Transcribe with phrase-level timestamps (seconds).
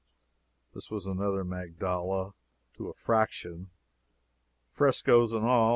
[0.73, 2.33] This was another Magdala,
[2.73, 3.69] to a fraction,
[4.67, 5.69] frescoes and all.